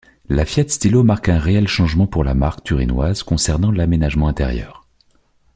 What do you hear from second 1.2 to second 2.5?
un réel changement pour la